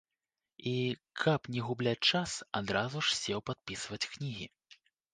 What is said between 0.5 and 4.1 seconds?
І, каб не губляць час, адразу ж сеў падпісваць